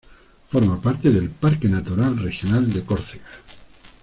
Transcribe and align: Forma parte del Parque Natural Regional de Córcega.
Forma 0.49 0.81
parte 0.81 1.11
del 1.11 1.29
Parque 1.29 1.67
Natural 1.67 2.17
Regional 2.17 2.73
de 2.73 2.83
Córcega. 2.83 3.21